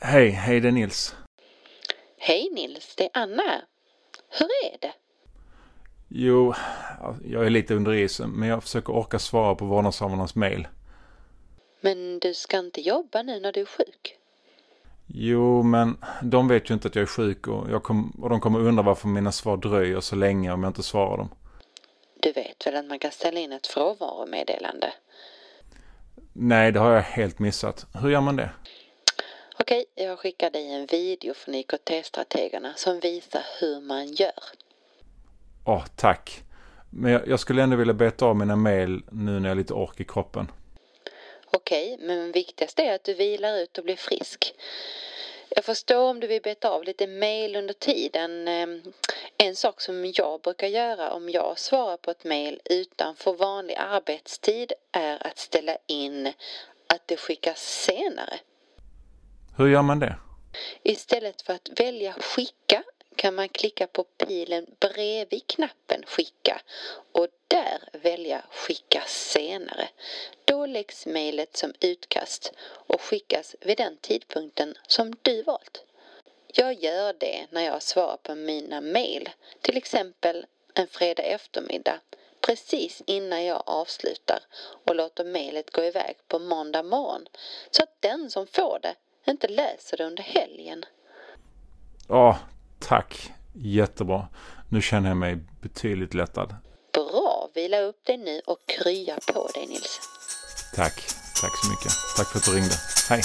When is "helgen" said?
90.22-90.84